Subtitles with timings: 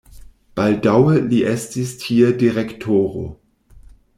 [0.59, 3.29] Baldaŭe li estis tie direktoro.